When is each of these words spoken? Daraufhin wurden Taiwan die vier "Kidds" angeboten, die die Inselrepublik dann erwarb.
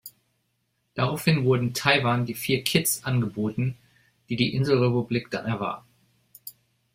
Daraufhin 0.95 1.45
wurden 1.45 1.75
Taiwan 1.75 2.25
die 2.25 2.33
vier 2.33 2.63
"Kidds" 2.63 3.03
angeboten, 3.05 3.77
die 4.29 4.35
die 4.35 4.55
Inselrepublik 4.55 5.29
dann 5.29 5.45
erwarb. 5.45 5.83